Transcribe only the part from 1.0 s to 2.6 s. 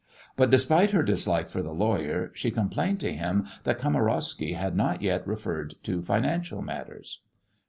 dislike for the lawyer she